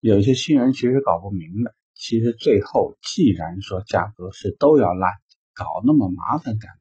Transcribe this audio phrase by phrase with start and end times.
[0.00, 5.12] 有一些新人其实搞不明白，其实最后既然说价格是都要烂，
[5.52, 6.80] 搞那么麻烦干嘛？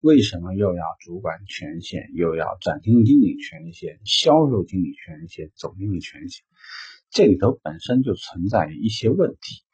[0.00, 6.44] 为什么又要主管权限，又要展厅经理权限、销售经理权限、总经理权限？
[7.10, 9.64] 这里头本身就存在一些问题。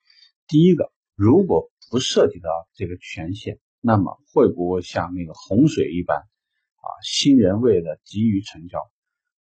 [0.47, 6.89] 第一个，如果不涉及到这个权限，那么会不会像那个洪水一般啊？
[7.05, 8.79] 新人为了急于成交，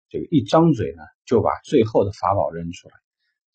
[0.10, 2.96] 这个一张嘴呢，就把最后的法宝扔出来。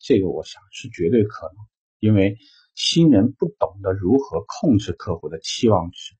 [0.03, 1.55] 这个我想是绝对可能，
[1.99, 2.37] 因为
[2.73, 6.15] 新人不懂得如何控制客户的期望值，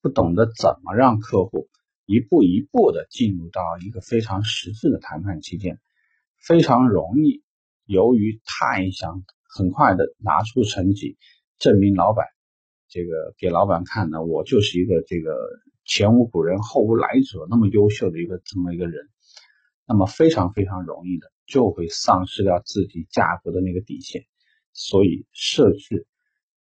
[0.00, 1.68] 不懂得怎么让客户
[2.06, 5.78] 一步一步的进入到一个非常实质的谈判期间，
[6.38, 7.42] 非常容易
[7.84, 11.18] 由于太想很快的拿出成绩，
[11.58, 12.26] 证明老板
[12.88, 15.36] 这个给老板看呢，我就是一个这个
[15.84, 19.10] 前无古人后无来者那么优秀的一个这么一个人，
[19.86, 21.30] 那么非常非常容易的。
[21.46, 24.26] 就会丧失掉自己价格的那个底线，
[24.72, 26.06] 所以设置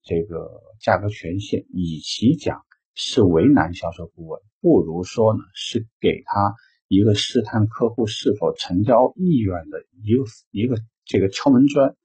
[0.02, 2.62] 这个价格权限，与其讲
[2.94, 6.54] 是为难销售顾问，不如说呢是给他
[6.88, 11.96] 一个试探客户是否成交意愿的一个一个这个敲门砖。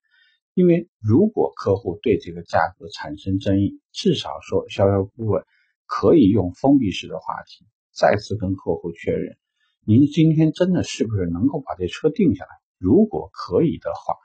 [0.53, 5.43] 因为如果客户对这个价格产生争议，至少说销售顾问
[5.85, 9.37] 可以用封闭式的话题再次跟客户确认：
[9.85, 12.49] 您今天真的是不是能够把这车定下来？
[12.77, 14.15] 如果可以的话，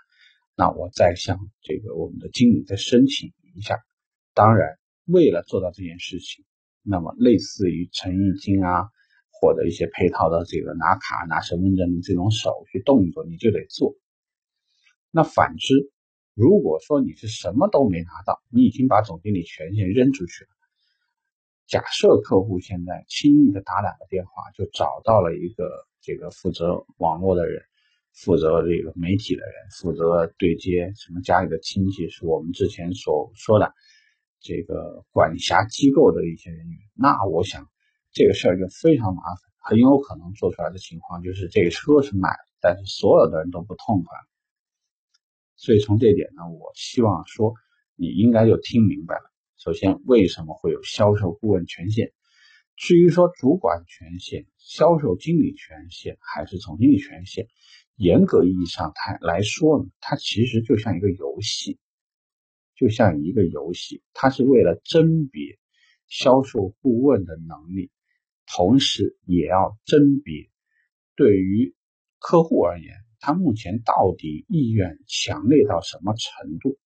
[0.55, 3.79] 那我再向这个我们的经理再申请一下。
[4.35, 6.45] 当然，为了做到这件事情，
[6.83, 8.89] 那么类似于诚意金啊，
[9.31, 13.95] 或者一些配套的这个拿卡、拿身份证的这种手续动作，你就得做。
[15.11, 15.91] 那反之，
[16.35, 20.51] 如果说你是什么都没拿到，你已经把总经理权限扔出去了。
[21.67, 27.63] 假设客户现在轻易的打两个电话就找到了一个这个负责网络的人。
[28.13, 33.73] 负责这个媒体的人，负责对接什么家里的亲戚，是我们之前所说的
[34.41, 36.79] 这个管辖机构的一些人员。
[36.95, 37.69] 那我想
[38.13, 44.17] 这个事儿就非常麻烦，很有可能做出来的情况就是这个车是买了，但是所有的人都不痛快。
[45.57, 47.55] 所以从这点呢，我希望说
[47.97, 49.33] 你应该就听明白了。
[49.57, 52.13] 首先，为什么会有销售顾问权限？
[52.75, 57.47] 至于说主管权限、销售经理权限还是总经理权限？
[57.97, 61.79] 严格意义上它来说呢，它其实就像一个游戏，
[62.75, 65.59] 就像一个游戏，它是为了甄别
[66.09, 67.91] 销售顾问的能力，
[68.47, 70.51] 同时也要甄别
[71.15, 71.75] 对于
[72.19, 76.79] 客户而言，他目前到底意愿强烈到什么程度。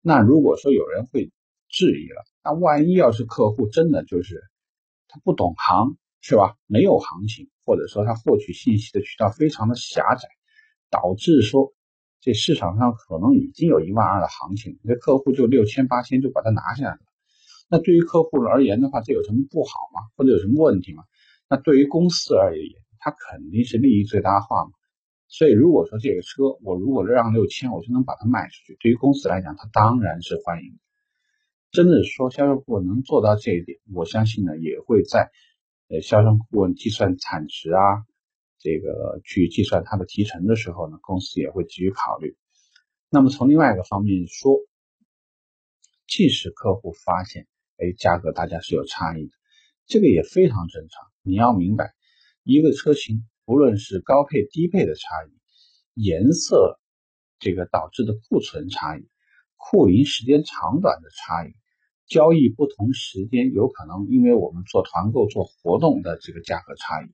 [0.00, 1.32] 那如果说有人会
[1.68, 4.42] 质疑了，那万一要是客户真的就是
[5.06, 6.56] 他不懂行，是吧？
[6.66, 7.50] 没有行情。
[7.68, 10.26] 或者说他获取信息的渠道非常的狭窄，
[10.88, 11.74] 导致说
[12.18, 17.00] 这市场上可能已经有一万二的行情，这客户就六千八千就把它拿下来了。
[17.68, 20.00] 那对于客户而言的话，这有什么不好吗？
[20.16, 21.04] 或者有什么问题吗？
[21.50, 24.70] 那对于公司而言，它肯定是利益最大化嘛。
[25.28, 30.78] 所以如果说这个车我如果让六千，我就能把它卖出去，对于公司来讲，它当然是欢迎的。
[31.70, 35.30] 真的说销售部能做到这一点，我相信呢也会在。
[35.88, 37.80] 呃，销售顾问计算产值啊，
[38.58, 42.36] 这个去计算它的提成的时候呢，公司也会给予考虑。
[43.08, 44.52] 那么从另外一个方面说，
[46.06, 47.46] 即使客户发现，
[47.78, 49.32] 哎，价格大家是有差异的，
[49.86, 51.06] 这个也非常正常。
[51.22, 51.94] 你要明白，
[52.42, 55.32] 一个车型不论是高配低配的差异，
[55.94, 56.78] 颜色
[57.38, 59.08] 这个导致的库存差异，
[59.56, 61.54] 库龄时间长短的差异。
[62.08, 67.10] 交易不同时间有可能，因为我们做团购做活动的这个价格差异，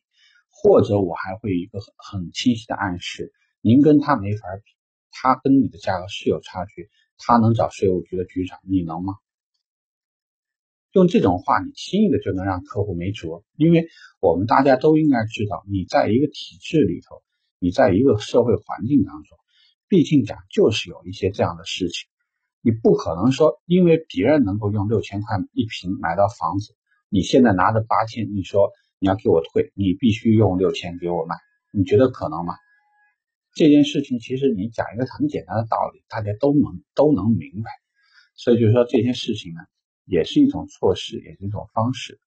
[0.48, 4.72] 或者我还会一个很很清晰的暗示，您跟他没法比，
[5.10, 6.88] 他跟你的价格是有差距，
[7.18, 9.14] 他能找税务局的局长，你能吗？
[10.92, 13.88] 用这种话，你轻易的就能让客户没辙，因为
[14.20, 17.24] 我们大家都应该知道，你在一个体制里头，
[17.58, 19.36] 你在一个社会环境当中，
[19.88, 22.08] 毕竟讲就是有一些这样的事情。
[22.64, 26.74] 你不可能说，因为别人能够用六千块一平买到房子，
[27.10, 31.36] 你现在拿着八千，你说你要给我退，你必须用六千给我买，
[31.70, 32.54] 你觉得可能吗？
[33.54, 37.70] 这件事情其实你讲一个很简单的道理，大家都能都能明白。
[38.34, 39.60] 所以就是说这件事情呢，
[40.06, 42.18] 也是一种措施，也是一种方式。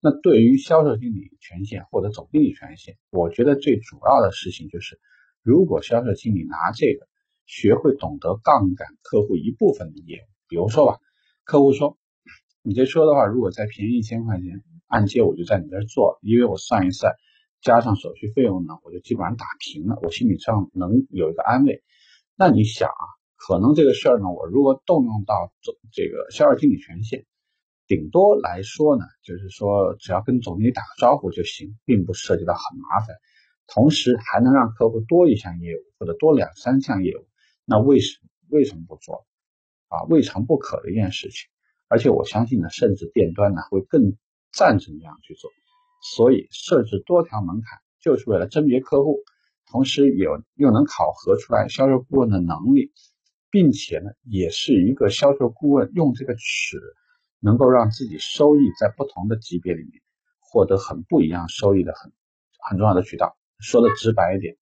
[0.00, 5.00] 那对于销售经理权限或者总经理权限，我觉得最主要的事情就是，
[5.42, 7.08] 如果销售经理拿这个。
[7.46, 10.98] 学会懂得杠杆客户一部分的业务，比如说吧，
[11.44, 11.96] 客户说，
[12.62, 17.14] 你这车的话，如果再便宜一千块钱，按揭我就在你这儿做，因为我算一算，
[17.60, 21.82] 加上手续费用呢，我就基本上打平了，我心理上能有一个安慰。
[22.34, 23.04] 那你想啊，
[23.36, 27.24] 可能这个事儿呢，我如果动用到总这个销售经理权限，
[27.86, 33.16] 顶多来说呢，就是说只要跟总经理打个招呼就行，并不涉及到很麻烦，
[33.68, 37.26] 同时还能让客户多一项业务或者多两三项业务，
[37.66, 38.18] 那为什
[38.48, 39.26] 为什么不做
[39.88, 40.04] 啊？
[40.04, 41.50] 未尝不可的一件事情。
[41.88, 44.16] 而且我相信呢，甚至店端呢会更
[44.52, 45.50] 赞成这样去做。
[46.14, 49.18] 所以设置多条门槛，就是为了甄别客户，
[49.70, 52.92] 同时有又能考核出来销售顾问的能力，
[53.50, 56.78] 并且呢，也是一个销售顾问用这个尺。
[57.38, 60.02] 能够让自己收益在不同的级别里面
[60.40, 62.10] 获得很不一样收益的很
[62.58, 63.36] 很重要的渠道。
[63.60, 64.56] 说的直白一点，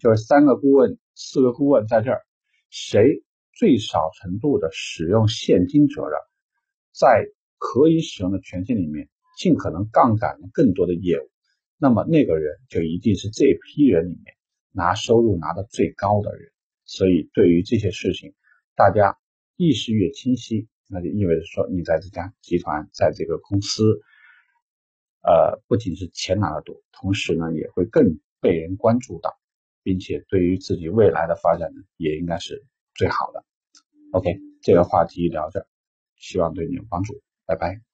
[0.00, 2.22] 就是三个顾问、四个顾问在这儿，
[2.70, 6.18] 谁最少程度的使用现金折让，
[6.92, 7.26] 在
[7.58, 11.30] 可以使用的权限里面，尽可能杠杆了更多的业务，
[11.76, 14.34] 那么那个人就一定是这批人里面
[14.72, 16.50] 拿收入拿的最高的人。
[16.86, 18.34] 所以对于这些事情，
[18.74, 19.18] 大家
[19.56, 20.66] 意识越清晰。
[20.92, 24.00] 那就意味着说，你在这家集团，在这个公司，
[25.22, 29.38] 呃，不仅是钱拿得多，同时呢，也会更被人关注到，
[29.82, 33.44] 并且对于自己未来的发展呢，也应该是最好的。
[34.12, 35.66] OK，这个话题聊这，
[36.16, 37.89] 希望对你有帮助，拜拜。